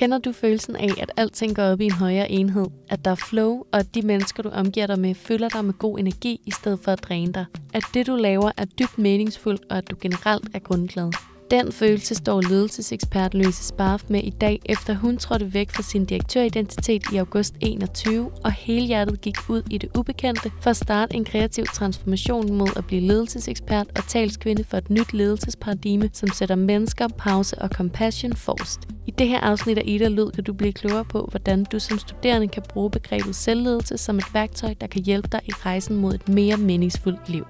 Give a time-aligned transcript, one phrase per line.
[0.00, 3.14] Kender du følelsen af, at alting går op i en højere enhed, at der er
[3.14, 6.50] flow, og at de mennesker, du omgiver dig med, føler dig med god energi i
[6.50, 7.44] stedet for at dræne dig?
[7.74, 11.29] At det, du laver, er dybt meningsfuldt, og at du generelt er grundglad?
[11.50, 16.04] Den følelse står ledelsesekspert Louise Sparf med i dag, efter hun trådte væk fra sin
[16.04, 21.14] direktøridentitet i august 21, og hele hjertet gik ud i det ubekendte for at starte
[21.14, 26.54] en kreativ transformation mod at blive ledelsesekspert og talskvinde for et nyt ledelsesparadigme, som sætter
[26.54, 28.80] mennesker, pause og compassion forrest.
[29.06, 31.98] I det her afsnit af Ida Lyd kan du blive klogere på, hvordan du som
[31.98, 36.14] studerende kan bruge begrebet selvledelse som et værktøj, der kan hjælpe dig i rejsen mod
[36.14, 37.46] et mere meningsfuldt liv.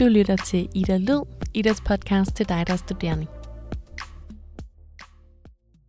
[0.00, 1.20] Du lytter til Ida Lyd,
[1.54, 3.26] Idas podcast til dig, der er studerende.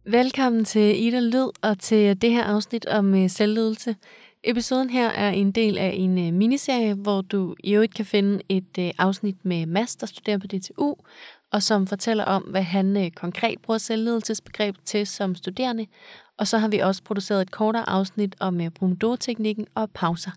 [0.05, 3.95] Velkommen til Ida Lyd og til det her afsnit om øh, selvledelse.
[4.43, 8.41] Episoden her er en del af en øh, miniserie, hvor du i øvrigt kan finde
[8.49, 10.95] et øh, afsnit med Mads, der studerer på DTU,
[11.51, 15.85] og som fortæller om, hvad han konkret bruger selvledelsesbegrebet til som studerende.
[16.37, 20.32] Og så har vi også produceret et kortere afsnit om Pomodoro-teknikken og pauser.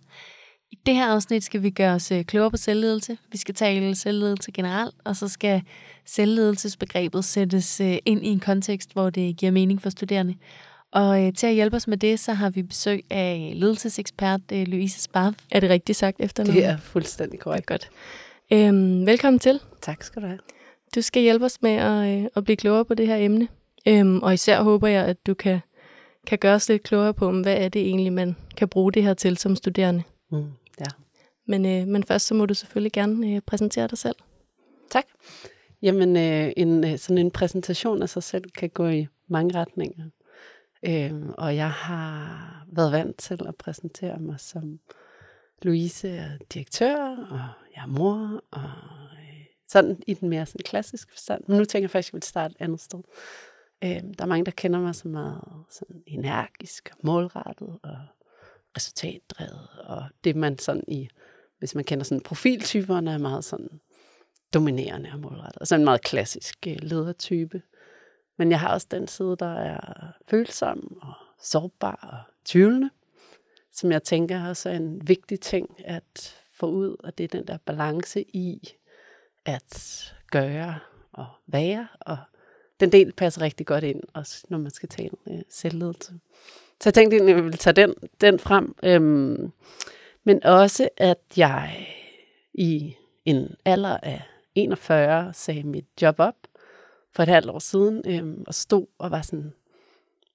[0.72, 3.18] I det her afsnit skal vi gøre os øh, klogere på selvledelse.
[3.32, 5.62] Vi skal tale selvledelse generelt, og så skal
[6.06, 10.34] selvledelsesbegrebet sættes øh, ind i en kontekst, hvor det giver mening for studerende.
[10.92, 15.00] Og øh, til at hjælpe os med det, så har vi besøg af ledelsesekspert Louise
[15.00, 15.34] Sparf.
[15.50, 17.66] Er det rigtigt sagt efter Det er fuldstændig korrekt.
[17.66, 17.90] Godt.
[18.52, 19.60] Øhm, velkommen til.
[19.82, 20.38] Tak skal du have.
[20.94, 23.48] Du skal hjælpe os med at, at blive klogere på det her emne.
[23.88, 25.60] Øhm, og især håber jeg, at du kan,
[26.26, 29.14] kan gøre os lidt klogere på, hvad er det egentlig, man kan bruge det her
[29.14, 30.02] til som studerende.
[30.32, 30.44] Mm.
[31.50, 34.16] Men, øh, men først så må du selvfølgelig gerne øh, præsentere dig selv.
[34.90, 35.04] Tak.
[35.82, 40.04] Jamen, øh, en, øh, sådan en præsentation af sig selv kan gå i mange retninger.
[40.82, 44.80] Øh, og jeg har været vant til at præsentere mig som
[45.62, 46.96] Louise er direktør,
[47.30, 48.70] og jeg er mor, og
[49.12, 51.44] øh, sådan i den mere sådan klassiske forstand.
[51.48, 53.00] Men nu tænker jeg faktisk, at jeg vil starte et andet sted.
[53.84, 57.96] Øh, der er mange, der kender mig som meget sådan energisk og målrettet og
[58.76, 61.08] resultatdrevet, og det man sådan i,
[61.60, 63.80] hvis man kender sådan profiltyperne, er meget sådan
[64.54, 65.60] dominerende og målrettet.
[65.60, 67.62] Altså så en meget klassisk øh, ledertype.
[68.38, 71.12] Men jeg har også den side, der er følsom og
[71.42, 72.90] sårbar og tvivlende,
[73.72, 77.46] som jeg tænker også er en vigtig ting at få ud, og det er den
[77.46, 78.68] der balance i
[79.44, 80.78] at gøre
[81.12, 82.18] og være, og
[82.80, 86.12] den del passer rigtig godt ind, også når man skal tale øh, selvledelse.
[86.80, 88.74] Så jeg tænkte, at jeg ville tage den, den frem.
[88.82, 89.52] Øhm,
[90.24, 91.86] men også, at jeg
[92.54, 94.22] i en alder af
[94.54, 96.34] 41 sagde mit job op
[97.12, 99.52] for et halvt år siden, øhm, og stod og var sådan,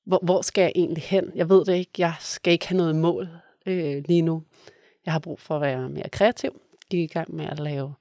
[0.06, 1.31] hvor, hvor skal jeg egentlig hen?
[1.35, 1.91] Jeg ved det ikke.
[1.97, 3.29] Jeg skal ikke have noget mål
[3.66, 4.44] øh, lige nu.
[5.06, 6.62] Jeg har brug for at være mere kreativ.
[6.90, 7.94] Gik i gang med at lave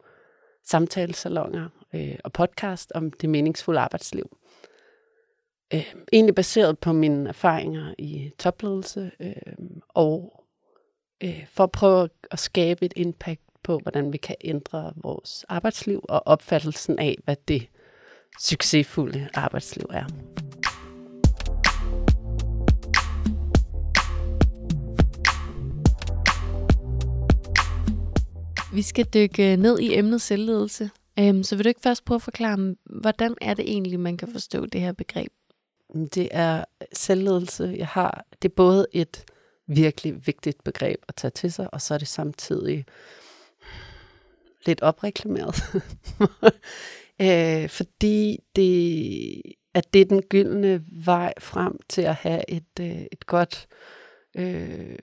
[0.64, 4.38] samtalesalonger øh, og podcast om det meningsfulde arbejdsliv
[5.74, 9.34] øh, egentlig baseret på mine erfaringer i topledelse, øh,
[9.88, 10.43] og
[11.24, 16.04] øh, for at prøve at skabe et impact på, hvordan vi kan ændre vores arbejdsliv
[16.08, 17.66] og opfattelsen af, hvad det
[18.40, 20.04] succesfulde arbejdsliv er.
[28.74, 30.90] Vi skal dykke ned i emnet selvledelse.
[31.18, 34.28] Øhm, så vil du ikke først prøve at forklare, hvordan er det egentlig, man kan
[34.32, 35.32] forstå det her begreb?
[36.14, 37.74] Det er selvledelse.
[37.78, 39.24] Jeg har, det er både et
[39.66, 42.84] virkelig vigtigt begreb at tage til sig, og så er det samtidig
[44.66, 45.56] lidt opreklameret.
[47.22, 49.42] øh, fordi det,
[49.74, 53.68] at det er den gyldne vej frem til at have et, øh, et godt
[54.36, 54.98] øh,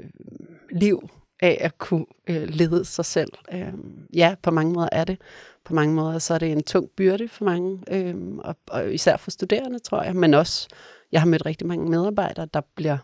[0.71, 1.09] liv
[1.41, 3.31] af at kunne øh, lede sig selv.
[3.53, 3.73] Øh,
[4.13, 5.21] ja, på mange måder er det.
[5.65, 9.17] På mange måder så er det en tung byrde for mange, øh, og, og især
[9.17, 10.67] for studerende, tror jeg, men også,
[11.11, 12.97] jeg har mødt rigtig mange medarbejdere, der bliver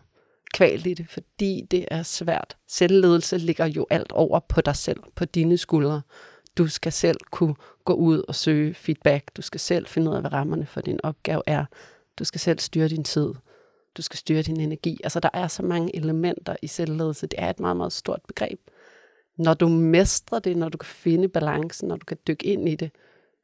[0.54, 2.56] kvalt i det, fordi det er svært.
[2.68, 6.02] Selvledelse ligger jo alt over på dig selv, på dine skuldre.
[6.58, 7.54] Du skal selv kunne
[7.84, 9.36] gå ud og søge feedback.
[9.36, 11.64] Du skal selv finde ud af, hvad rammerne for din opgave er.
[12.18, 13.34] Du skal selv styre din tid
[13.98, 15.00] du skal styre din energi.
[15.04, 17.26] Altså, der er så mange elementer i selvledelse.
[17.26, 18.60] Det er et meget, meget stort begreb.
[19.36, 22.74] Når du mestrer det, når du kan finde balancen, når du kan dykke ind i
[22.74, 22.90] det,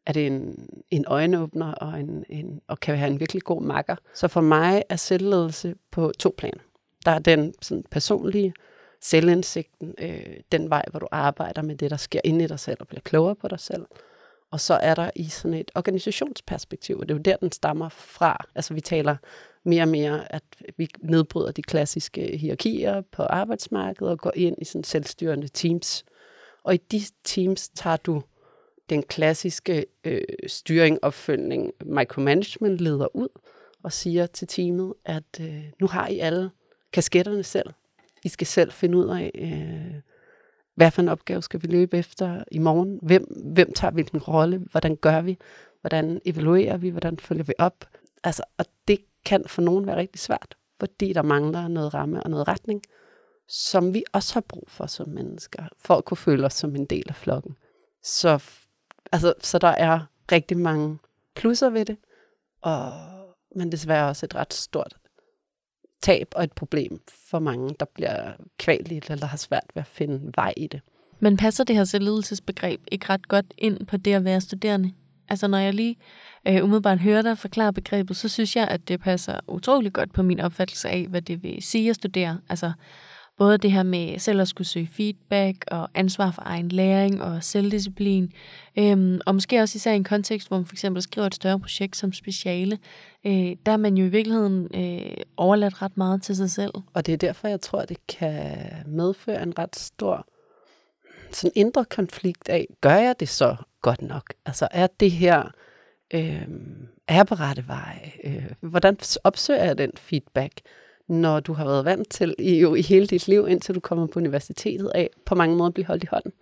[0.06, 3.96] er det en, en øjenåbner og, en, en, og kan være en virkelig god makker.
[4.14, 6.60] Så for mig er selvledelse på to planer.
[7.04, 8.54] Der er den sådan, personlige
[9.00, 12.76] selvindsigten, øh, den vej, hvor du arbejder med det, der sker inde i dig selv
[12.80, 13.86] og bliver klogere på dig selv.
[14.50, 17.88] Og så er der i sådan et organisationsperspektiv, og det er jo der, den stammer
[17.88, 18.46] fra.
[18.54, 19.16] Altså vi taler
[19.64, 20.42] mere og mere, at
[20.76, 26.04] vi nedbryder de klassiske hierarkier på arbejdsmarkedet og går ind i sådan selvstyrende teams.
[26.64, 28.22] Og i de teams tager du
[28.90, 33.28] den klassiske øh, styring, opfølgning, micromanagement leder ud,
[33.82, 36.50] og siger til teamet, at øh, nu har I alle
[36.94, 37.70] kasketterne selv.
[38.24, 40.00] I skal selv finde ud af, øh,
[40.74, 42.98] hvad for en opgave skal vi løbe efter i morgen?
[43.02, 43.24] Hvem,
[43.54, 44.58] hvem tager hvilken rolle?
[44.70, 45.38] Hvordan gør vi?
[45.80, 46.88] Hvordan evaluerer vi?
[46.88, 47.84] Hvordan følger vi op?
[48.24, 52.30] Altså, og det kan for nogen være rigtig svært, fordi der mangler noget ramme og
[52.30, 52.82] noget retning,
[53.48, 56.84] som vi også har brug for som mennesker, for at kunne føle os som en
[56.84, 57.56] del af flokken.
[58.02, 58.44] Så,
[59.12, 60.00] altså, så der er
[60.32, 60.98] rigtig mange
[61.34, 61.96] plusser ved det,
[62.62, 62.92] og,
[63.56, 64.96] men desværre også et ret stort
[66.04, 70.32] tab og et problem for mange, der bliver kvaligt eller har svært ved at finde
[70.36, 70.80] vej i det.
[71.20, 74.92] Men passer det her selvledelsesbegreb ikke ret godt ind på det at være studerende?
[75.28, 75.96] Altså når jeg lige
[76.48, 80.22] øh, umiddelbart hører dig forklare begrebet, så synes jeg, at det passer utrolig godt på
[80.22, 82.38] min opfattelse af, hvad det vil sige at studere.
[82.48, 82.72] Altså
[83.38, 87.44] både det her med selv at skulle søge feedback og ansvar for egen læring og
[87.44, 88.32] selvdisciplin.
[88.78, 91.60] Øhm, og måske også især i en kontekst, hvor man for eksempel skriver et større
[91.60, 92.78] projekt som speciale.
[93.26, 96.72] Øh, der er man jo i virkeligheden øh, overladt ret meget til sig selv.
[96.94, 100.26] Og det er derfor, jeg tror, det kan medføre en ret stor
[101.32, 104.34] sådan indre konflikt af, gør jeg det så godt nok?
[104.46, 105.42] Altså er det her,
[106.14, 106.48] øh,
[107.08, 108.12] er på rette vej?
[108.24, 110.60] Øh, hvordan opsøger jeg den feedback?
[111.08, 114.06] Når du har været vant til i, jo i hele dit liv, indtil du kommer
[114.06, 116.32] på universitetet af, på mange måder blive holdt i hånden,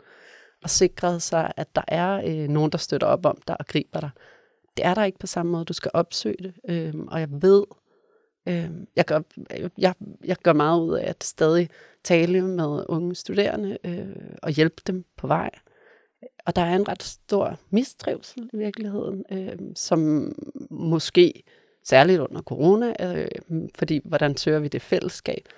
[0.63, 4.01] og sikret sig, at der er øh, nogen, der støtter op om dig og griber
[4.01, 4.11] dig.
[4.77, 5.65] Det er der ikke på samme måde.
[5.65, 7.65] Du skal opsøge det, øh, og jeg ved,
[8.49, 9.21] øh, jeg, gør,
[9.79, 9.95] jeg,
[10.25, 11.69] jeg gør meget ud af at stadig
[12.05, 15.51] tale med unge studerende øh, og hjælpe dem på vej.
[16.47, 20.33] Og der er en ret stor mistrivsel i virkeligheden, øh, som
[20.71, 21.43] måske
[21.85, 25.49] særligt under corona, øh, mm, fordi hvordan søger vi det fællesskab,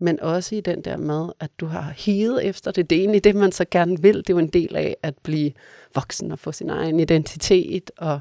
[0.00, 2.90] men også i den der med, at du har higet efter det.
[2.90, 4.16] Det er egentlig det, man så gerne vil.
[4.16, 5.52] Det er jo en del af at blive
[5.94, 8.20] voksen og få sin egen identitet og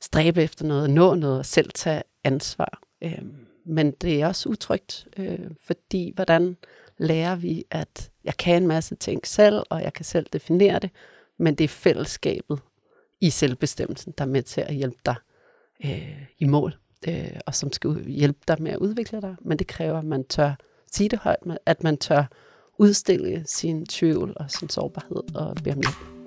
[0.00, 2.82] stræbe efter noget, nå noget og selv tage ansvar.
[3.02, 3.22] Øh,
[3.66, 6.56] men det er også utrygt, øh, fordi hvordan
[6.98, 10.90] lærer vi, at jeg kan en masse ting selv, og jeg kan selv definere det,
[11.38, 12.58] men det er fællesskabet
[13.20, 15.14] i selvbestemmelsen, der er med til at hjælpe dig
[15.84, 16.74] øh, i mål
[17.08, 20.24] øh, og som skal hjælpe dig med at udvikle dig, men det kræver, at man
[20.24, 20.54] tør
[20.92, 22.24] sige det højt, at man tør
[22.78, 26.20] udstille sin tvivl og sin sårbarhed og bede om hjælp.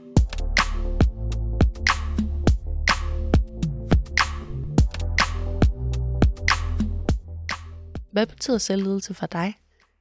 [8.11, 9.53] Hvad betyder selvledelse for dig?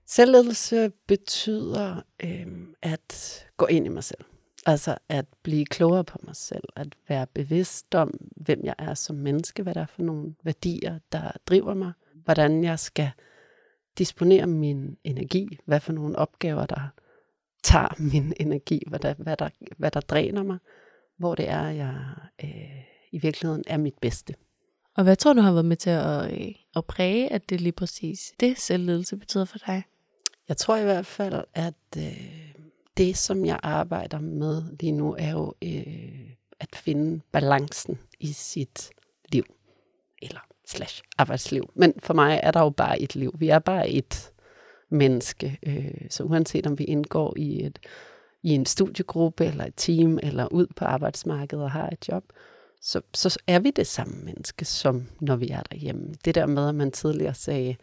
[0.07, 2.47] Selvledelse betyder øh,
[2.83, 4.25] at gå ind i mig selv.
[4.67, 9.17] Altså at blive klogere på mig selv, at være bevidst om, hvem jeg er som
[9.17, 11.93] menneske, hvad der er for nogle værdier, der driver mig,
[12.25, 13.11] hvordan jeg skal
[13.99, 16.89] disponere min energi, hvad for nogle opgaver, der
[17.63, 19.49] tager min energi, hvad der, hvad der,
[19.79, 20.59] hvad der dræner mig,
[21.19, 21.95] hvor det er, jeg
[22.45, 22.83] øh,
[23.13, 24.35] i virkeligheden er mit bedste.
[24.97, 27.73] Og hvad tror du har været med til at, øh, at præge, at det lige
[27.73, 29.83] præcis det selvledelse betyder for dig?
[30.49, 32.52] Jeg tror i hvert fald, at øh,
[32.97, 36.31] det, som jeg arbejder med lige nu, er jo øh,
[36.61, 38.91] at finde balancen i sit
[39.33, 39.45] liv.
[40.23, 41.71] Eller slash arbejdsliv.
[41.75, 43.35] Men for mig er der jo bare et liv.
[43.39, 44.33] Vi er bare et
[44.89, 45.59] menneske.
[45.63, 47.79] Øh, så uanset om vi indgår i et
[48.43, 52.25] i en studiegruppe eller et team, eller ud på arbejdsmarkedet og har et job,
[52.81, 56.15] så, så er vi det samme menneske, som når vi er derhjemme.
[56.25, 57.77] Det der med, at man tidligere sagde,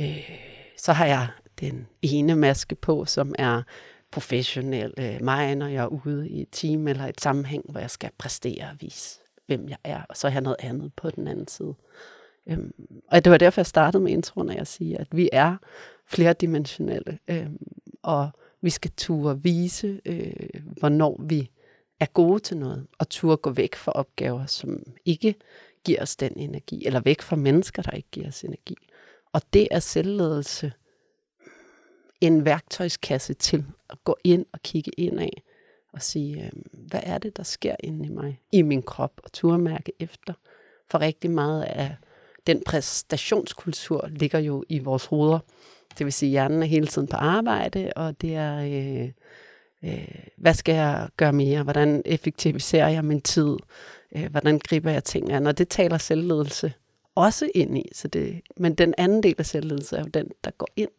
[0.00, 0.30] øh,
[0.78, 1.28] så har jeg
[1.60, 3.62] den ene maske på, som er
[4.10, 7.90] professionel øh, mig, når jeg er ude i et team eller et sammenhæng, hvor jeg
[7.90, 11.48] skal præstere og vise, hvem jeg er, og så have noget andet på den anden
[11.48, 11.74] side.
[12.46, 12.72] Øhm,
[13.08, 15.56] og det var derfor, jeg startede med introen, at jeg siger, at vi er
[16.06, 17.66] flerdimensionelle, øhm,
[18.02, 20.32] og vi skal turde vise, øh,
[20.78, 21.50] hvornår vi
[22.00, 25.34] er gode til noget, og turde gå væk fra opgaver, som ikke
[25.84, 28.76] giver os den energi, eller væk fra mennesker, der ikke giver os energi.
[29.32, 30.72] Og det er selvledelse
[32.20, 35.42] en værktøjskasse til at gå ind og kigge ind af
[35.92, 39.32] og sige, øh, hvad er det, der sker inde i mig, i min krop, og
[39.32, 40.34] turmærke efter.
[40.90, 41.96] For rigtig meget af
[42.46, 45.38] den præstationskultur ligger jo i vores hoveder.
[45.98, 49.10] Det vil sige, at hjernen er hele tiden på arbejde, og det er, øh,
[49.84, 51.62] øh, hvad skal jeg gøre mere?
[51.62, 53.56] Hvordan effektiviserer jeg min tid?
[54.16, 55.46] Øh, hvordan griber jeg ting an?
[55.46, 56.72] Og det taler selvledelse
[57.14, 57.88] også ind i.
[57.92, 60.90] Så det, men den anden del af selvledelse er jo den, der går ind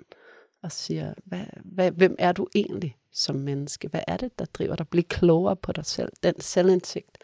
[0.63, 3.88] og siger, hvad, hvad, hvem er du egentlig som menneske?
[3.88, 4.88] Hvad er det, der driver dig?
[4.88, 6.12] Bliv klogere på dig selv.
[6.24, 7.18] Den selvindsigt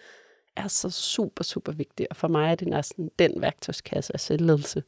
[0.56, 2.08] er så super, super vigtig.
[2.10, 4.84] Og for mig er det næsten den værktøjskasse af selvledelse,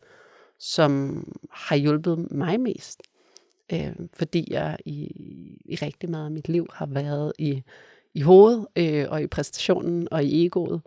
[0.59, 3.01] som har hjulpet mig mest.
[3.73, 5.03] Øh, fordi jeg i,
[5.65, 7.63] i rigtig meget af mit liv har været i,
[8.13, 10.81] i hovedet øh, og i præstationen og i egoet.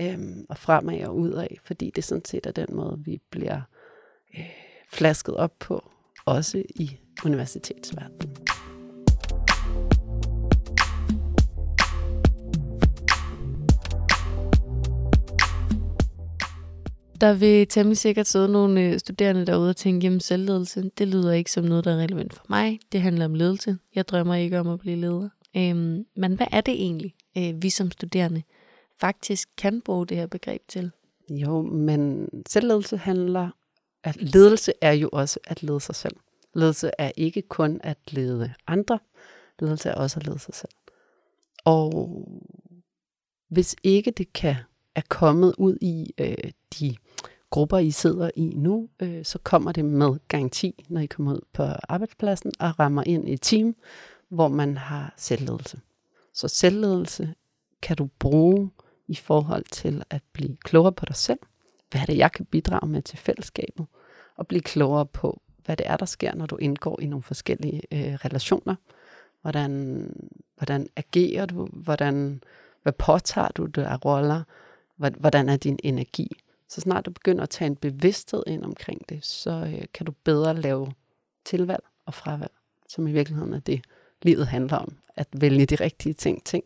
[0.00, 3.60] øh, og fremad og udad, fordi det sådan set er den måde, vi bliver
[4.38, 4.50] øh,
[4.88, 5.91] flasket op på,
[6.26, 8.36] også i universitetsverdenen.
[17.20, 21.32] Der vil temmelig sikkert sidde nogle øh, studerende derude og tænke, jamen selvledelse, det lyder
[21.32, 22.80] ikke som noget, der er relevant for mig.
[22.92, 23.78] Det handler om ledelse.
[23.94, 25.28] Jeg drømmer ikke om at blive leder.
[25.56, 28.42] Øhm, men hvad er det egentlig, øh, vi som studerende
[29.00, 30.90] faktisk kan bruge det her begreb til?
[31.30, 33.50] Jo, men selvledelse handler,
[34.04, 36.16] at ledelse er jo også at lede sig selv.
[36.54, 38.98] Ledelse er ikke kun at lede andre,
[39.58, 40.72] ledelse er også at lede sig selv.
[41.64, 42.28] Og
[43.48, 44.56] hvis ikke det kan
[44.94, 46.96] er kommet ud i øh, de
[47.50, 51.40] grupper, I sidder i nu, øh, så kommer det med garanti, når I kommer ud
[51.52, 53.76] på arbejdspladsen og rammer ind i et team,
[54.28, 55.80] hvor man har selvledelse.
[56.34, 57.34] Så selvledelse
[57.82, 58.70] kan du bruge
[59.08, 61.38] i forhold til at blive klogere på dig selv.
[61.92, 63.86] Hvad er det, jeg kan bidrage med til fællesskabet?
[64.36, 67.82] Og blive klogere på, hvad det er, der sker, når du indgår i nogle forskellige
[67.92, 68.74] øh, relationer.
[69.42, 70.06] Hvordan,
[70.56, 71.68] hvordan agerer du?
[71.72, 72.42] Hvordan,
[72.82, 74.42] hvad påtager du dig af roller?
[74.96, 76.28] Hvordan er din energi?
[76.68, 80.12] Så snart du begynder at tage en bevidsthed ind omkring det, så øh, kan du
[80.24, 80.92] bedre lave
[81.44, 82.52] tilvalg og fravalg,
[82.88, 83.84] som i virkeligheden er det,
[84.22, 84.96] livet handler om.
[85.16, 86.64] At vælge de rigtige ting, ting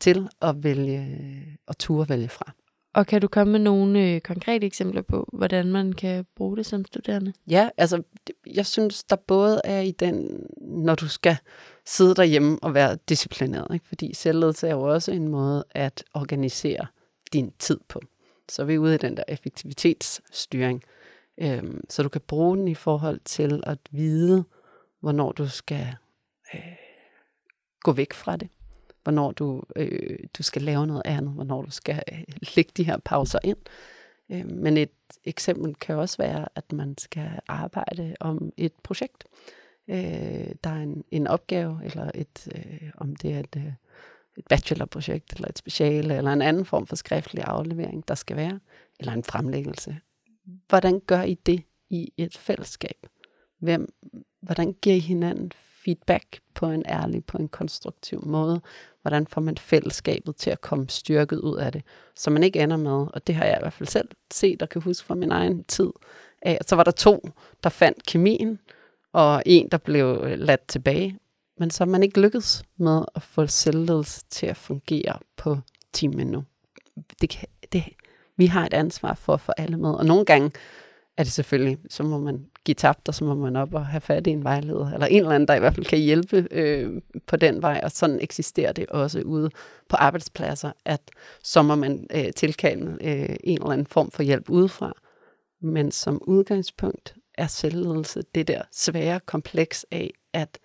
[0.00, 2.52] til og vælge øh, og ture vælge fra.
[2.94, 6.66] Og kan du komme med nogle øh, konkrete eksempler på, hvordan man kan bruge det
[6.66, 7.32] som studerende?
[7.46, 8.02] Ja, altså
[8.46, 11.36] jeg synes, der både er i den, når du skal
[11.86, 13.86] sidde derhjemme og være disciplineret, ikke?
[13.86, 16.86] fordi selvledelse er jo også en måde at organisere
[17.32, 18.00] din tid på.
[18.48, 20.82] Så er vi ude i den der effektivitetsstyring.
[21.38, 24.44] Øhm, så du kan bruge den i forhold til at vide,
[25.00, 25.86] hvornår du skal
[26.54, 26.60] øh,
[27.80, 28.48] gå væk fra det.
[29.04, 31.32] Hvornår du, øh, du skal lave noget andet.
[31.32, 32.24] Hvornår du skal øh,
[32.56, 33.58] lægge de her pauser ind.
[34.30, 34.90] Øh, men et
[35.24, 39.24] eksempel kan også være, at man skal arbejde om et projekt.
[39.88, 43.72] Øh, der er en, en opgave, eller et, øh, om det er et, øh,
[44.36, 48.60] et bachelorprojekt, eller et speciale, eller en anden form for skriftlig aflevering, der skal være,
[49.00, 49.96] eller en fremlæggelse.
[50.68, 53.06] Hvordan gør I det i et fællesskab?
[53.58, 53.94] Hvem,
[54.40, 55.52] hvordan giver I hinanden
[55.84, 58.60] feedback på en ærlig, på en konstruktiv måde?
[59.04, 61.82] Hvordan får man fællesskabet til at komme styrket ud af det,
[62.16, 64.68] så man ikke ender med, og det har jeg i hvert fald selv set og
[64.68, 65.90] kan huske fra min egen tid,
[66.42, 67.28] at så var der to,
[67.62, 68.58] der fandt kemien,
[69.12, 71.18] og en, der blev øh, ladt tilbage,
[71.58, 75.58] men så er man ikke lykkedes med at få selvledelse til at fungere på
[75.92, 76.44] timen nu.
[77.20, 77.84] Det kan, det,
[78.36, 80.50] vi har et ansvar for at få alle med, og nogle gange
[81.16, 84.00] er det selvfølgelig, så må man give tabt, og så må man op og have
[84.00, 87.02] fat i en vejleder, eller en eller anden, der i hvert fald kan hjælpe øh,
[87.26, 89.50] på den vej, og sådan eksisterer det også ude
[89.88, 91.00] på arbejdspladser, at
[91.42, 94.92] så må man øh, tilkalde øh, en eller anden form for hjælp udefra.
[95.60, 100.58] Men som udgangspunkt er selvledelse det der svære kompleks af, at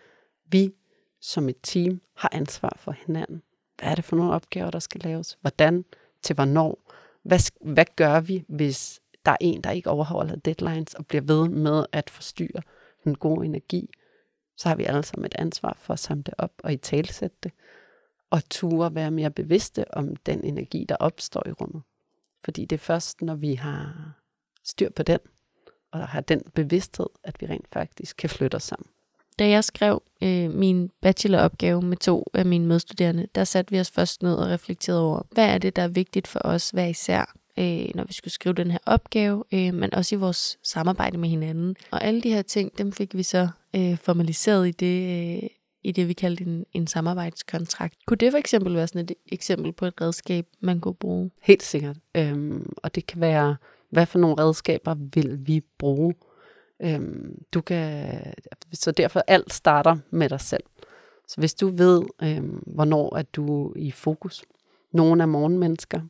[0.51, 0.74] vi
[1.22, 3.41] som et team har ansvar for hinanden.
[3.79, 5.38] Hvad er det for nogle opgaver, der skal laves?
[5.41, 5.86] Hvordan?
[6.24, 6.91] Til hvornår?
[7.24, 7.39] Hvad,
[7.74, 11.85] hvad gør vi, hvis der er en, der ikke overholder deadlines og bliver ved med
[11.91, 12.61] at forstyrre
[13.03, 13.89] den gode energi?
[14.57, 17.38] Så har vi alle sammen et ansvar for at samle det op og i talsætte
[17.43, 17.51] det.
[18.29, 21.81] Og ture være mere bevidste om den energi, der opstår i rummet.
[22.45, 24.11] Fordi det er først, når vi har
[24.63, 25.19] styr på den,
[25.91, 28.89] og har den bevidsthed, at vi rent faktisk kan flytte os sammen.
[29.39, 33.91] Da jeg skrev øh, min bacheloropgave med to af mine medstuderende, der satte vi os
[33.91, 37.35] først ned og reflekterede over, hvad er det, der er vigtigt for os hver især,
[37.59, 41.29] øh, når vi skulle skrive den her opgave, øh, men også i vores samarbejde med
[41.29, 41.75] hinanden.
[41.91, 45.49] Og alle de her ting, dem fik vi så øh, formaliseret i det, øh,
[45.83, 48.05] i det, vi kaldte en, en samarbejdskontrakt.
[48.05, 51.31] Kunne det for eksempel være sådan et eksempel på et redskab, man kunne bruge?
[51.41, 51.97] Helt sikkert.
[52.15, 53.55] Øhm, og det kan være,
[53.89, 56.13] hvad for nogle redskaber vil vi bruge?
[56.81, 58.09] Øhm, du kan,
[58.73, 60.63] så derfor alt starter med dig selv.
[61.27, 64.43] Så hvis du ved, øhm, hvornår er du i fokus,
[64.91, 66.01] nogle er morgenmennesker,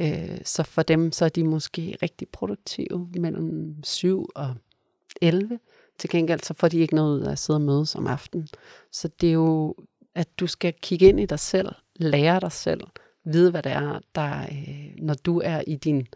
[0.00, 4.54] øh, så for dem så er de måske rigtig produktive mellem 7 og
[5.22, 5.58] 11.
[5.98, 8.48] Til gengæld så får de ikke noget ud af at sidde og mødes om aftenen.
[8.92, 9.74] Så det er jo,
[10.14, 12.80] at du skal kigge ind i dig selv, lære dig selv,
[13.24, 16.06] vide hvad det er, der, øh, når du er i din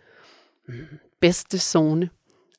[0.69, 0.75] mm,
[1.21, 2.11] bedste zone,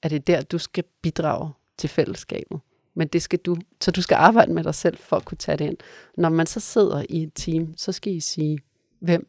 [0.03, 2.59] er det der, du skal bidrage til fællesskabet.
[2.93, 5.57] Men det skal du, så du skal arbejde med dig selv for at kunne tage
[5.57, 5.77] det ind.
[6.17, 8.59] Når man så sidder i et team, så skal I sige,
[8.99, 9.27] hvem,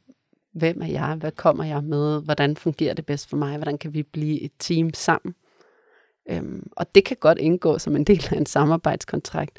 [0.53, 3.95] hvem er jeg, hvad kommer jeg med, hvordan fungerer det bedst for mig, hvordan kan
[3.95, 5.35] vi blive et team sammen.
[6.31, 9.59] Øhm, og det kan godt indgå som en del af en samarbejdskontrakt,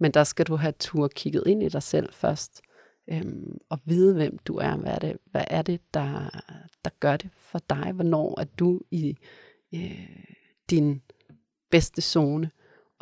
[0.00, 2.62] men der skal du have tur kigget ind i dig selv først.
[3.10, 4.76] Øhm, og vide, hvem du er.
[4.76, 6.40] Hvad er det, hvad er det der,
[6.84, 7.92] der gør det for dig?
[7.94, 9.16] Hvornår er du i
[9.74, 10.08] øh,
[10.70, 11.02] din
[11.70, 12.50] bedste zone?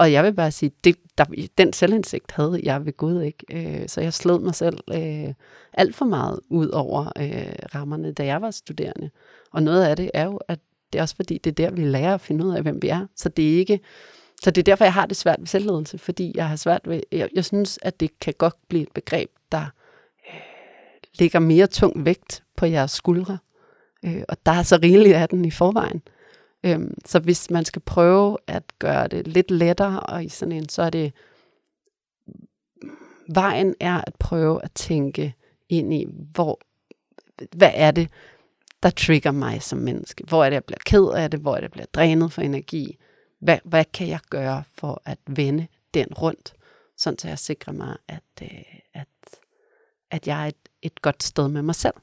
[0.03, 1.25] Og jeg vil bare sige, det, der,
[1.59, 3.45] den selvindsigt havde jeg ved Gud ikke.
[3.53, 5.35] Øh, så jeg slog mig selv øh,
[5.73, 9.11] alt for meget ud over øh, rammerne, da jeg var studerende.
[9.53, 10.59] Og noget af det er jo, at
[10.93, 12.89] det er også fordi, det er der, vi lærer at finde ud af, hvem vi
[12.89, 13.07] er.
[13.17, 13.81] Så det er ikke...
[14.43, 17.01] Så det er derfor, jeg har det svært ved selvledelse, fordi jeg har svært ved,
[17.13, 19.65] jeg, jeg synes, at det kan godt blive et begreb, der
[20.29, 20.41] øh,
[21.19, 23.39] lægger mere tung vægt på jeres skuldre.
[24.05, 26.03] Øh, og der er så rigeligt af den i forvejen.
[26.65, 30.69] Øhm, så hvis man skal prøve at gøre det lidt lettere, og i sådan en,
[30.69, 31.13] så er det,
[33.29, 35.35] vejen er at prøve at tænke
[35.69, 36.61] ind i, hvor,
[37.57, 38.09] hvad er det,
[38.83, 40.25] der trigger mig som menneske?
[40.29, 41.41] Hvor er det, jeg bliver ked af det?
[41.41, 42.99] Hvor er det, jeg bliver drænet for energi?
[43.41, 46.55] Hvad, hvad kan jeg gøre for at vende den rundt?
[46.97, 48.49] Sådan så jeg sikrer mig, at, øh,
[48.95, 49.09] at,
[50.11, 51.95] at jeg er et, et godt sted med mig selv.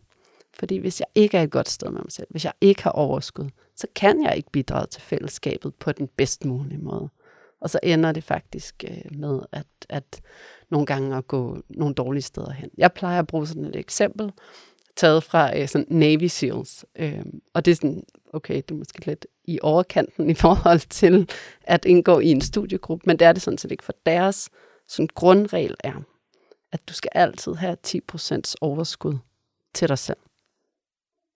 [0.53, 2.91] Fordi hvis jeg ikke er et godt sted med mig selv, hvis jeg ikke har
[2.91, 7.09] overskud, så kan jeg ikke bidrage til fællesskabet på den bedst mulige måde.
[7.61, 10.21] Og så ender det faktisk øh, med at, at
[10.69, 12.69] nogle gange at gå nogle dårlige steder hen.
[12.77, 14.31] Jeg plejer at bruge sådan et eksempel,
[14.95, 16.85] taget fra øh, sådan Navy SEALs.
[16.95, 21.29] Øh, og det er sådan, okay, det er måske lidt i overkanten i forhold til
[21.63, 24.49] at indgå i en studiegruppe, men det er det sådan set ikke, for deres
[24.87, 26.01] sådan grundregel er,
[26.71, 29.17] at du skal altid have 10% overskud
[29.73, 30.17] til dig selv.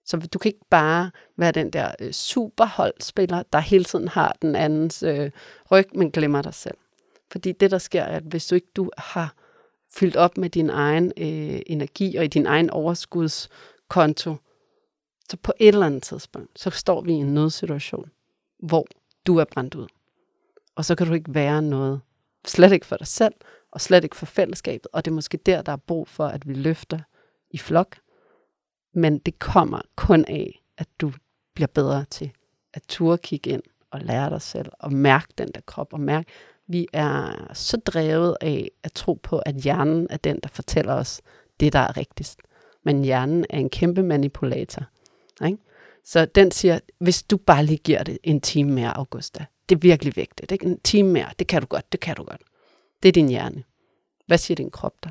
[0.04, 4.56] Så du kan ikke bare være den der øh, superholdspiller, der hele tiden har den
[4.56, 5.30] andens øh,
[5.70, 6.76] ryg, men glemmer dig selv.
[7.30, 9.34] Fordi det, der sker, er, at hvis du ikke du har
[9.94, 14.36] fyldt op med din egen øh, energi og i din egen overskudskonto,
[15.30, 18.10] så på et eller andet tidspunkt, så står vi i en nødsituation,
[18.58, 18.86] hvor
[19.26, 19.86] du er brændt ud.
[20.76, 22.00] Og så kan du ikke være noget,
[22.46, 23.34] slet ikke for dig selv,
[23.70, 24.86] og slet ikke for fællesskabet.
[24.92, 26.98] Og det er måske der, der er brug for, at vi løfter
[27.50, 27.96] i flok,
[28.94, 31.12] men det kommer kun af, at du
[31.54, 32.30] bliver bedre til
[32.74, 36.30] at turde kigge ind og lære dig selv og mærke den der krop og mærke,
[36.66, 41.22] vi er så drevet af at tro på, at hjernen er den, der fortæller os
[41.60, 42.38] det, der er rigtigst.
[42.84, 44.82] Men hjernen er en kæmpe manipulator.
[45.46, 45.58] Ikke?
[46.04, 49.78] Så den siger, hvis du bare lige giver det en time mere, Augusta, det er
[49.78, 50.52] virkelig vigtigt.
[50.52, 50.66] Ikke?
[50.66, 52.42] En time mere, det kan du godt, det kan du godt.
[53.02, 53.64] Det er din hjerne.
[54.26, 55.10] Hvad siger din krop der?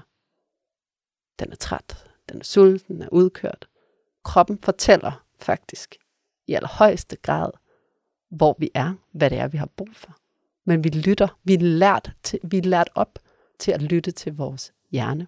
[1.40, 3.68] Den er træt, den er sulten, den er udkørt
[4.24, 5.96] kroppen fortæller faktisk
[6.48, 7.50] i allerhøjeste grad,
[8.30, 10.16] hvor vi er, hvad det er, vi har brug for.
[10.66, 13.20] Men vi lytter, vi er lært, til, vi er lært op
[13.60, 15.28] til at lytte til vores hjerne.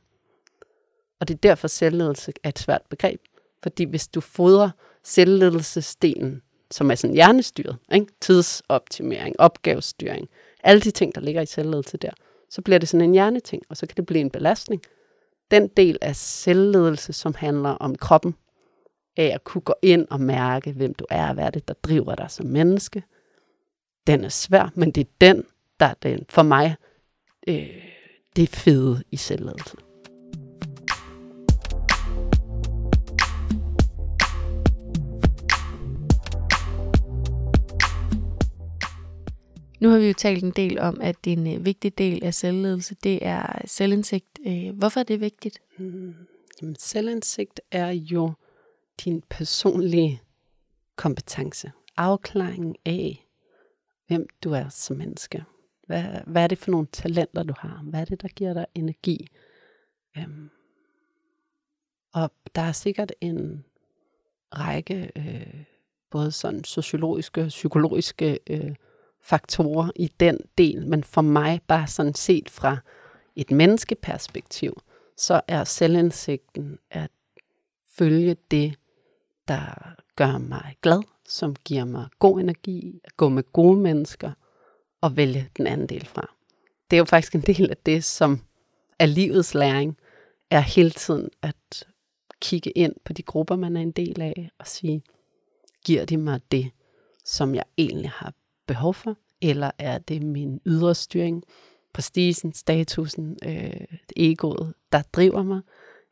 [1.20, 3.22] Og det er derfor selvledelse er et svært begreb.
[3.64, 4.70] Fordi hvis du fodrer
[5.04, 8.08] selvledelsesdelen, som er sådan hjernestyret, ikke?
[8.22, 10.30] tidsoptimering, opgavestyring,
[10.64, 12.12] alle de ting, der ligger i selvledelse der,
[12.50, 14.82] så bliver det sådan en hjerneting, og så kan det blive en belastning.
[15.52, 18.36] Den del af selvledelse, som handler om kroppen,
[19.18, 22.16] af at kunne gå ind og mærke, hvem du er, hvad er det, der driver
[22.16, 23.04] dig som menneske.
[24.08, 25.44] Den er svær, men det er den,
[25.80, 26.76] der er den, for mig,
[27.48, 27.70] øh,
[28.36, 29.78] det er fede i selvledelse.
[39.80, 42.96] Nu har vi jo talt en del om, at en øh, vigtig del af selvledelse,
[43.04, 44.40] det er selvindsigt.
[44.48, 45.62] Øh, hvorfor er det vigtigt?
[45.78, 46.16] Hmm.
[46.62, 48.34] Jamen, selvindsigt er jo
[49.04, 50.22] din personlige
[50.96, 51.72] kompetence.
[51.98, 53.28] Afklaringen af,
[54.08, 55.44] hvem du er som menneske.
[55.88, 57.82] Hvad, hvad er det for nogle talenter, du har?
[57.84, 59.28] Hvad er det, der giver dig energi?
[60.18, 60.50] Øhm,
[62.14, 63.66] og der er sikkert en
[64.54, 65.64] række øh,
[66.12, 68.76] både sådan sociologiske og psykologiske øh,
[69.22, 72.78] faktorer i den del, men for mig bare sådan set fra
[73.36, 74.82] et menneskeperspektiv,
[75.18, 77.12] så er selvindsigten at
[77.98, 78.76] følge det,
[79.48, 84.32] der gør mig glad, som giver mig god energi, at gå med gode mennesker
[85.02, 86.36] og vælge den anden del fra.
[86.92, 88.42] Det er jo faktisk en del af det, som
[89.00, 89.98] er livets læring,
[90.50, 91.88] er hele tiden at
[92.42, 95.02] kigge ind på de grupper, man er en del af, og sige,
[95.86, 96.72] giver de mig det,
[97.26, 98.34] som jeg egentlig har
[98.68, 101.44] behov for, eller er det min ydre styring,
[101.94, 105.62] prestigen, statusen, øh, egoet, der driver mig,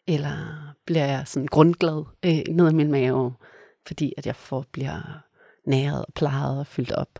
[0.07, 3.33] eller bliver jeg sådan grundglad øh, ned i min mave,
[3.87, 5.23] fordi at jeg får bliver
[5.65, 7.19] næret og plejet og fyldt op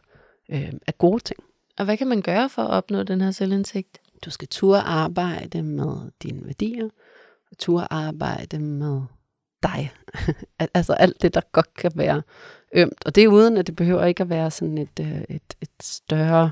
[0.50, 1.39] øh, af gode ting.
[1.78, 4.02] Og hvad kan man gøre for at opnå den her selvindsigt?
[4.26, 6.89] Du skal turde arbejde med dine værdier,
[7.52, 9.02] og turde arbejde med
[9.63, 9.93] dig.
[10.74, 12.22] altså alt det, der godt kan være
[12.74, 13.06] ømt.
[13.06, 15.69] Og det er uden, at det behøver ikke at være sådan et, øh, et, et
[15.82, 16.52] større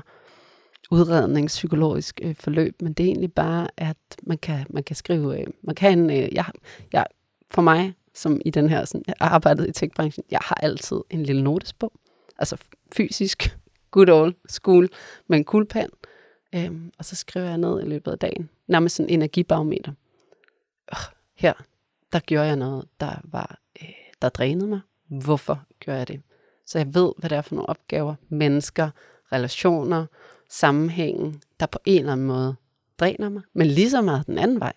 [1.46, 5.46] psykologisk øh, forløb, men det er egentlig bare, at man kan, man kan skrive, øh,
[5.62, 6.44] man kan, øh, jeg,
[6.92, 7.06] jeg,
[7.50, 11.00] for mig, som i den her, sådan, jeg har arbejdet i techbranchen, jeg har altid
[11.10, 11.92] en lille notesbog,
[12.38, 12.56] altså
[12.92, 13.58] fysisk,
[13.90, 14.88] good old school,
[15.26, 15.88] med en kuglepen,
[16.54, 19.92] øh, og så skriver jeg ned i løbet af dagen, nærmest sådan en energibarometer.
[20.92, 20.98] Øh,
[21.34, 21.52] her,
[22.12, 23.88] der gjorde jeg noget, der var, øh,
[24.22, 24.80] der drænede mig.
[25.08, 26.22] Hvorfor gør jeg det?
[26.66, 28.90] Så jeg ved, hvad det er for nogle opgaver, mennesker,
[29.32, 30.06] relationer,
[30.52, 32.56] sammenhængen, der på en eller anden måde
[32.98, 34.72] dræner mig, men lige så meget den anden vej.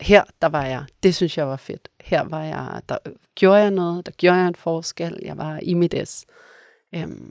[0.00, 1.88] Her, der var jeg, det synes jeg var fedt.
[2.00, 5.58] Her var jeg, der øh, gjorde jeg noget, der gjorde jeg en forskel, jeg var
[5.62, 6.26] i mit S.
[6.94, 7.30] Øhm,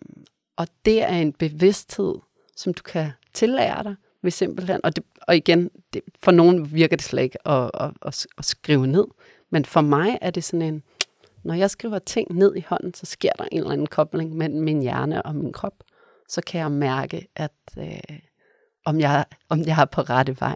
[0.56, 2.16] og det er en bevidsthed,
[2.56, 6.96] som du kan tillære dig ved simpelthen, og, det, og igen, det, for nogen virker
[6.96, 9.06] det slet ikke at, at, at, at skrive ned,
[9.50, 10.84] men for mig er det sådan en,
[11.44, 14.62] når jeg skriver ting ned i hånden, så sker der en eller anden kobling mellem
[14.62, 15.84] min hjerne og min krop.
[16.32, 18.20] Så kan jeg mærke, at øh,
[18.86, 20.56] om, jeg, om jeg er på rette vej.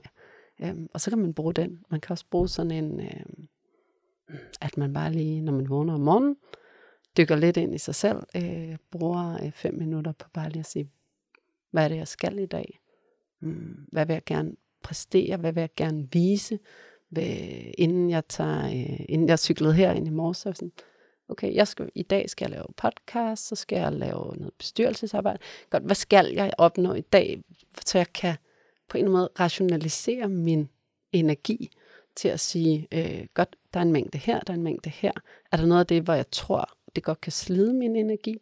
[0.62, 1.80] Øhm, og så kan man bruge den.
[1.90, 3.26] Man kan også bruge sådan en, øh,
[4.62, 6.36] at man bare lige, når man vågner om morgenen,
[7.18, 10.66] dykker lidt ind i sig selv, øh, bruger øh, fem minutter på bare lige at
[10.66, 10.90] sige,
[11.72, 12.80] hvad er det, jeg skal i dag?
[13.40, 15.38] Mm, hvad vil jeg gerne præstere?
[15.38, 16.60] Hvad vil jeg gerne vise?
[17.10, 17.28] Hvad,
[17.78, 20.72] inden jeg tager, øh, inden jeg cyklede her ind i morges, så sådan,
[21.30, 25.40] okay, jeg skal, i dag skal jeg lave podcast, så skal jeg lave noget bestyrelsesarbejde.
[25.70, 27.42] Godt, hvad skal jeg opnå i dag,
[27.86, 28.36] så jeg kan
[28.90, 30.70] på en eller anden måde rationalisere min
[31.12, 31.70] energi
[32.16, 35.12] til at sige, øh, godt, der er en mængde her, der er en mængde her.
[35.52, 38.38] Er der noget af det, hvor jeg tror, det godt kan slide min energi?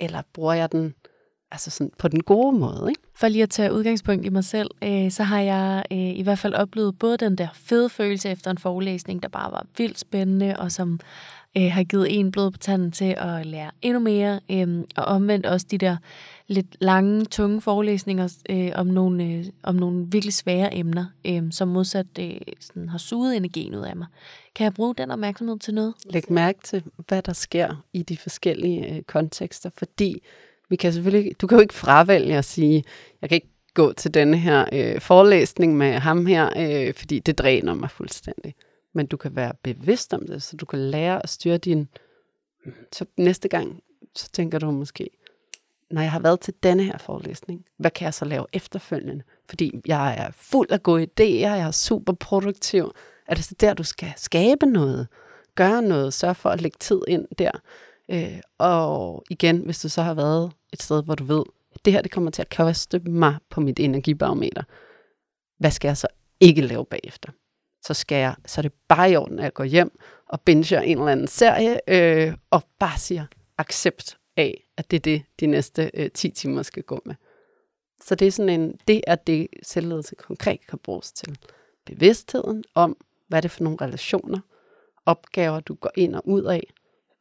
[0.00, 0.94] Eller bruger jeg den
[1.52, 2.86] altså sådan på den gode måde.
[2.88, 3.00] Ikke?
[3.14, 6.38] For lige at tage udgangspunkt i mig selv, øh, så har jeg øh, i hvert
[6.38, 10.56] fald oplevet både den der fede følelse efter en forelæsning, der bare var vildt spændende,
[10.58, 11.00] og som
[11.56, 15.46] øh, har givet en blod på tanden til at lære endnu mere, øh, og omvendt
[15.46, 15.96] også de der
[16.46, 21.68] lidt lange, tunge forelæsninger øh, om, nogle, øh, om nogle virkelig svære emner, øh, som
[21.68, 24.06] modsat øh, sådan har suget energien ud af mig.
[24.54, 25.94] Kan jeg bruge den opmærksomhed til noget?
[26.04, 30.22] Læg mærke til, hvad der sker i de forskellige øh, kontekster, fordi
[30.68, 32.84] vi kan selvfølgelig, du kan jo ikke fravælge at sige,
[33.22, 37.38] jeg kan ikke gå til denne her øh, forelæsning med ham her, øh, fordi det
[37.38, 38.54] dræner mig fuldstændig.
[38.92, 41.88] Men du kan være bevidst om det, så du kan lære at styre din...
[42.92, 43.82] Så næste gang,
[44.16, 45.10] så tænker du måske,
[45.90, 49.24] når jeg har været til denne her forelæsning, hvad kan jeg så lave efterfølgende?
[49.48, 52.92] Fordi jeg er fuld af gode idéer, jeg er super produktiv.
[53.26, 55.08] Er det så der, du skal skabe noget?
[55.54, 56.14] Gøre noget?
[56.14, 57.50] sørg for at lægge tid ind der?
[58.08, 61.44] Øh, og igen, hvis du så har været et sted, hvor du ved,
[61.84, 64.62] det her det kommer til at koste mig på mit energibarometer,
[65.58, 66.06] hvad skal jeg så
[66.40, 67.32] ikke lave bagefter?
[67.82, 70.80] Så, skal jeg, så er det bare i orden, at jeg går hjem og binger
[70.80, 73.26] en eller anden serie, øh, og bare siger
[73.58, 77.14] accept af, at det er det, de næste øh, 10 timer skal gå med.
[78.04, 81.38] Så det er sådan en, det er det, selvledelse konkret kan bruges til.
[81.86, 82.96] Bevidstheden om,
[83.28, 84.38] hvad er det for nogle relationer,
[85.06, 86.72] opgaver, du går ind og ud af,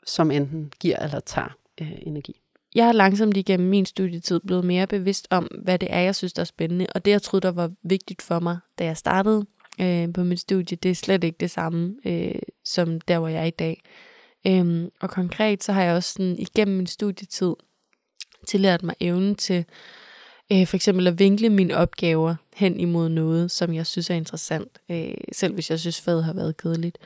[0.06, 2.42] som enten giver eller tager øh, energi.
[2.76, 6.34] Jeg er langsomt igennem min studietid blevet mere bevidst om, hvad det er, jeg synes,
[6.34, 6.88] der er spændende.
[6.96, 9.46] Og det, jeg troede, der var vigtigt for mig, da jeg startede
[9.80, 13.42] øh, på mit studie, det er slet ikke det samme, øh, som der, hvor jeg
[13.42, 13.82] er i dag.
[14.48, 17.54] Øhm, og konkret, så har jeg også sådan, igennem min studietid
[18.48, 19.66] tillært mig evnen til
[20.52, 24.80] øh, for eksempel at vinkle mine opgaver hen imod noget, som jeg synes er interessant,
[24.92, 26.98] øh, selv hvis jeg synes, faget har været kedeligt.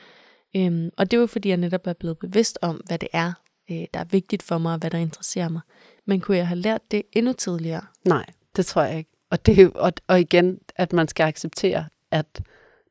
[0.56, 3.32] Øhm, og det var fordi, jeg netop er blevet bevidst om, hvad det er,
[3.70, 5.60] øh, der er vigtigt for mig, og hvad der interesserer mig.
[6.06, 7.82] Men kunne jeg have lært det endnu tidligere?
[8.04, 8.26] Nej,
[8.56, 9.10] det tror jeg ikke.
[9.30, 12.42] Og, det, og, og igen, at man skal acceptere, at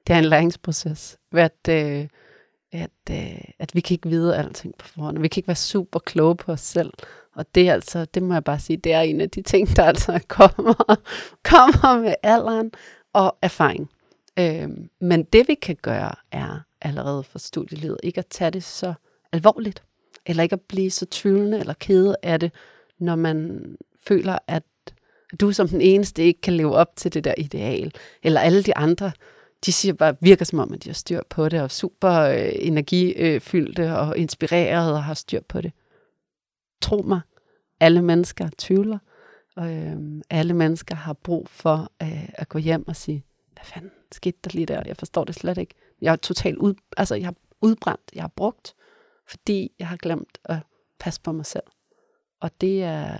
[0.07, 1.17] det er en læringsproces.
[1.31, 2.07] At, øh,
[2.71, 5.19] at, øh, at vi kan ikke vide alting på forhånd.
[5.19, 6.93] Vi kan ikke være super kloge på os selv.
[7.35, 9.75] Og det er altså, det må jeg bare sige, det er en af de ting,
[9.75, 10.95] der altså kommer,
[11.43, 12.71] kommer med alderen
[13.13, 13.89] og erfaring.
[14.39, 14.69] Øh,
[15.01, 18.93] men det vi kan gøre, er allerede for studielivet, ikke at tage det så
[19.31, 19.83] alvorligt,
[20.25, 22.51] eller ikke at blive så tvivlende eller kede af det,
[22.99, 23.65] når man
[24.07, 24.63] føler, at
[25.39, 27.91] du som den eneste ikke kan leve op til det der ideal,
[28.23, 29.11] eller alle de andre,
[29.65, 32.51] de siger bare, virker som om, at de har styr på det, og super øh,
[32.53, 35.71] energifyldte og inspireret og har styr på det.
[36.81, 37.21] Tro mig,
[37.79, 38.97] alle mennesker tvivler,
[39.55, 43.91] og øh, alle mennesker har brug for øh, at gå hjem og sige, hvad fanden
[44.11, 44.83] skete der lige der?
[44.85, 45.75] Jeg forstår det slet ikke.
[46.01, 48.75] Jeg er totalt ud, altså jeg har udbrændt, jeg har brugt,
[49.27, 50.57] fordi jeg har glemt at
[50.99, 51.63] passe på mig selv.
[52.41, 53.17] Og det er,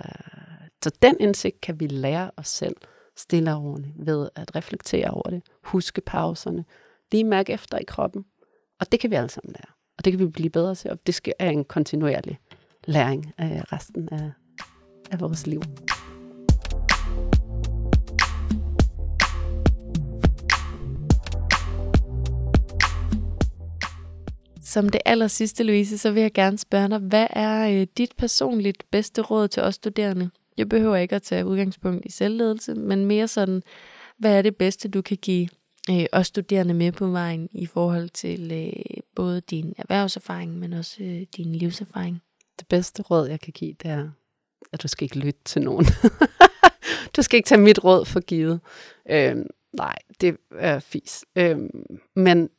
[0.82, 2.76] så den indsigt kan vi lære os selv
[3.16, 6.64] stille og roligt, ved at reflektere over det, huske pauserne,
[7.12, 8.24] lige mærke efter i kroppen.
[8.80, 9.72] Og det kan vi alle sammen lære.
[9.98, 12.38] Og det kan vi blive bedre til, og det skal er en kontinuerlig
[12.84, 14.30] læring af resten af,
[15.10, 15.62] af vores liv.
[24.62, 28.12] Som det aller sidste, Louise, så vil jeg gerne spørge dig, hvad er øh, dit
[28.18, 33.06] personligt bedste råd til os studerende, jeg behøver ikke at tage udgangspunkt i selvledelse, men
[33.06, 33.62] mere sådan,
[34.18, 35.48] hvad er det bedste, du kan give
[35.90, 41.02] øh, os studerende med på vejen i forhold til øh, både din erhvervserfaring, men også
[41.02, 42.22] øh, din livserfaring?
[42.58, 44.08] Det bedste råd, jeg kan give, det er,
[44.72, 45.86] at du skal ikke lytte til nogen.
[47.16, 48.60] du skal ikke tage mit råd for givet.
[49.10, 49.36] Øh,
[49.72, 51.24] nej, det er fis.
[51.36, 51.58] Øh,
[52.16, 52.50] men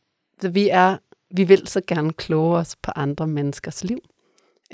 [0.52, 0.98] vi er,
[1.36, 4.00] vi vil så gerne kloge os på andre menneskers liv.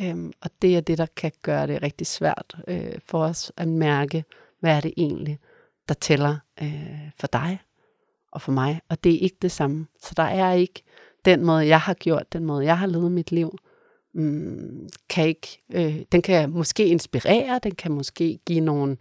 [0.01, 3.67] Øhm, og det er det, der kan gøre det rigtig svært øh, for os at
[3.67, 4.23] mærke,
[4.59, 5.39] hvad er det egentlig,
[5.87, 7.59] der tæller øh, for dig
[8.31, 8.81] og for mig.
[8.89, 9.87] Og det er ikke det samme.
[10.01, 10.83] Så der er ikke
[11.25, 13.57] den måde, jeg har gjort, den måde, jeg har levet mit liv,
[14.13, 18.97] mm, kan ikke, øh, den kan måske inspirere, den kan måske give nogle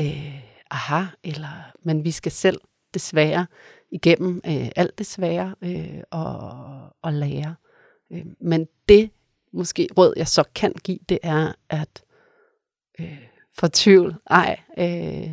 [0.00, 2.60] øh, aha, eller, men vi skal selv
[2.94, 3.46] desværre
[3.90, 6.50] igennem øh, alt det svære øh, og,
[7.02, 7.54] og lære.
[8.12, 9.10] Øh, men det
[9.54, 12.04] måske råd, jeg så kan give, det er at
[13.00, 13.18] øh,
[13.58, 15.30] for tvivl, ej, øh,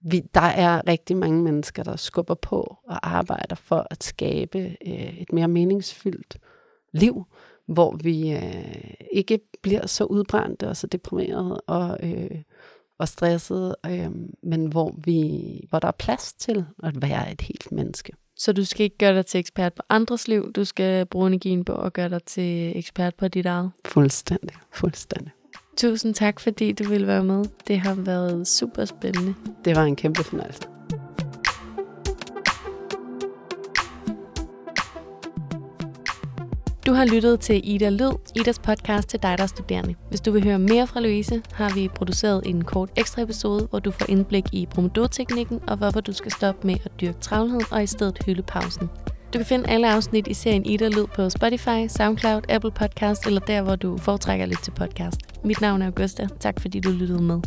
[0.00, 5.18] vi, der er rigtig mange mennesker, der skubber på og arbejder for at skabe øh,
[5.18, 6.38] et mere meningsfyldt
[6.92, 7.24] liv,
[7.66, 12.42] hvor vi øh, ikke bliver så udbrændte og så deprimerede og, øh,
[12.98, 14.10] og stressede, øh,
[14.42, 18.12] men hvor, vi, hvor der er plads til at være et helt menneske.
[18.36, 21.64] Så du skal ikke gøre dig til ekspert på andres liv, du skal bruge energien
[21.64, 23.70] på at gøre dig til ekspert på dit eget.
[23.84, 25.32] Fuldstændig, fuldstændig.
[25.76, 27.44] Tusind tak, fordi du ville være med.
[27.68, 29.34] Det har været super spændende.
[29.64, 30.73] Det var en kæmpe fornøjelse.
[36.86, 39.94] Du har lyttet til Ida Lyd, Idas podcast til dig, der er studerende.
[40.08, 43.78] Hvis du vil høre mere fra Louise, har vi produceret en kort ekstra episode, hvor
[43.78, 47.82] du får indblik i Pomodoro-teknikken og hvorfor du skal stoppe med at dyrke travlhed og
[47.82, 48.90] i stedet hylde pausen.
[49.32, 53.40] Du kan finde alle afsnit i serien Ida Lyd på Spotify, SoundCloud, Apple Podcast eller
[53.40, 55.20] der, hvor du foretrækker lidt til podcast.
[55.44, 56.28] Mit navn er Augusta.
[56.40, 57.40] Tak fordi du lyttede med.